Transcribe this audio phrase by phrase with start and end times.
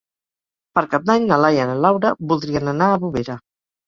[0.77, 3.37] Per Cap d'Any na Laia i na Laura voldrien anar a Bovera.